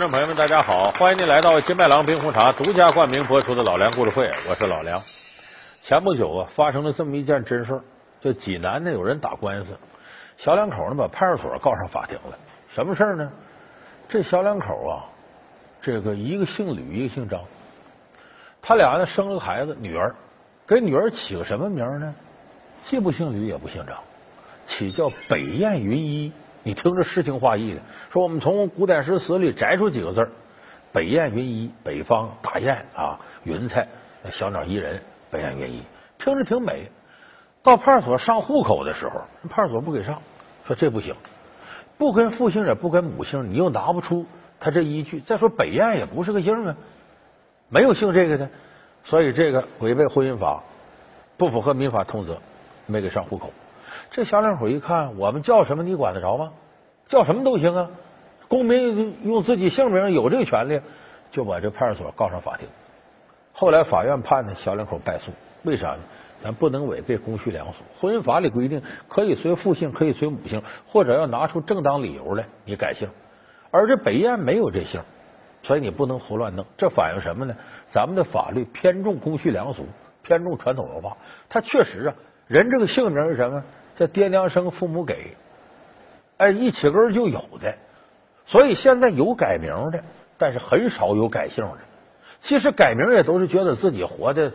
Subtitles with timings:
[0.00, 0.90] 观众朋友们，大家好！
[0.92, 4.98] 欢迎您来到金麦郎冰红茶独家冠名播出的《老梁故事会》，我是老梁。
[5.82, 7.82] 前不久啊，发生了这么一件真事儿，
[8.18, 9.76] 就济南呢有人打官司，
[10.38, 12.38] 小两口呢把派出所告上法庭了。
[12.70, 13.30] 什么事儿呢？
[14.08, 15.04] 这小两口啊，
[15.82, 17.38] 这个一个姓吕，一个姓张，
[18.62, 20.14] 他俩呢生了个孩子，女儿，
[20.66, 22.14] 给女儿起个什么名呢？
[22.84, 23.98] 既不姓吕，也不姓张，
[24.64, 26.32] 起叫北燕云一。
[26.62, 27.80] 你听着诗情画意的，
[28.12, 30.30] 说我们从古典诗词里摘出几个字儿：
[30.92, 33.88] 北雁云衣，北方大雁啊，云彩，
[34.30, 35.82] 小鸟依人，北雁云衣，
[36.18, 36.90] 听着挺美。
[37.62, 40.20] 到派出所上户口的时候，派出所不给上，
[40.66, 41.14] 说这不行，
[41.98, 44.26] 不跟父姓也不跟母姓，你又拿不出
[44.58, 45.20] 他这依据。
[45.20, 46.76] 再说北雁也不是个姓啊，
[47.68, 48.48] 没有姓这个的，
[49.04, 50.62] 所以这个违背婚姻法，
[51.36, 52.38] 不符合民法通则，
[52.86, 53.50] 没给上户口。
[54.10, 56.52] 这小两口一看，我们叫什么你管得着吗？
[57.08, 57.88] 叫什么都行啊，
[58.48, 60.80] 公民用自己姓名有这个权利，
[61.30, 62.68] 就把这派出所告上法庭。
[63.52, 65.32] 后来法院判呢，小两口败诉。
[65.64, 65.98] 为啥呢？
[66.42, 67.82] 咱不能违背公序良俗。
[68.00, 73.08] 婚姻法里规定，可以随父姓，可以随母姓，或者要拿出正当理由来，你改姓。
[73.70, 75.02] 而这北燕没有这姓，
[75.62, 76.64] 所以你不能胡乱弄。
[76.78, 77.54] 这反映什么呢？
[77.90, 79.84] 咱们的法律偏重公序良俗，
[80.30, 81.16] 偏重传统文化。
[81.48, 82.14] 他确实啊，
[82.46, 83.64] 人这个姓名是什么？
[83.96, 85.36] 这爹娘生，父母给，
[86.36, 87.74] 哎，一起根就有的，
[88.46, 90.00] 所以现在有改名的，
[90.38, 91.78] 但是很少有改姓的。
[92.40, 94.52] 其实改名也都是觉得自己活的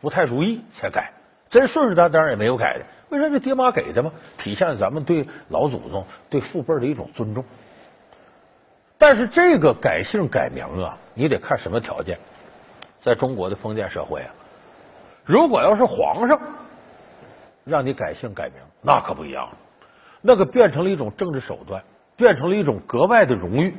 [0.00, 1.12] 不太如意才改，
[1.48, 2.84] 真顺顺当当也没有改的。
[3.10, 3.28] 为啥？
[3.30, 4.10] 这爹妈给的吗？
[4.36, 7.44] 体现咱们对老祖宗、对父辈的一种尊重。
[8.98, 12.18] 但是这个改姓改名啊，你得看什么条件。
[13.00, 14.34] 在中国的封建社会啊，
[15.24, 16.38] 如果要是皇上。
[17.66, 19.48] 让你改姓改名，那可不一样，
[20.20, 21.82] 那个变成了一种政治手段，
[22.14, 23.74] 变成了一种格外的荣誉。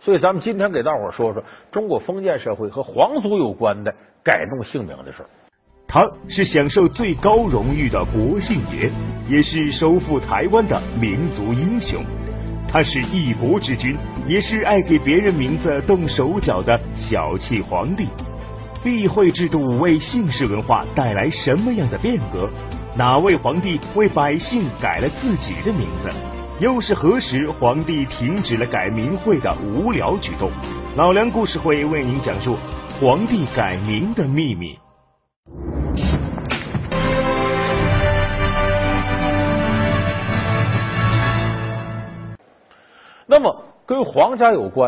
[0.00, 3.94] 所以，咱们今天给大伙说说中国封建社会和皇族有关的
[4.24, 5.22] 改动姓名的事。
[5.86, 8.90] 他是享受最高荣誉的国姓爷，
[9.28, 12.02] 也是收复台湾的民族英雄。
[12.66, 13.94] 他是一国之君，
[14.26, 18.08] 也是爱给别人名字动手脚的小气皇帝。
[18.82, 22.48] 避讳制度为姓氏文化带来什么样的变革？
[22.96, 26.08] 哪位皇帝为百姓改了自己的名字？
[26.60, 30.50] 又是何时皇帝停止了改名讳的无聊举动？
[30.96, 32.56] 老梁故事会为您讲述
[33.00, 34.78] 皇帝改名的秘密。
[43.26, 44.86] 那么跟皇家有关。